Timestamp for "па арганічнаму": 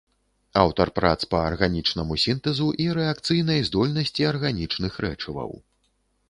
1.33-2.17